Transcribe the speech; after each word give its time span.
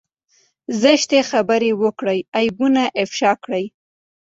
زشتې 0.81 1.19
خبرې 1.29 1.71
وکړي 1.83 2.19
عيبونه 2.37 2.81
افشا 3.03 3.31
کړي. 3.43 3.65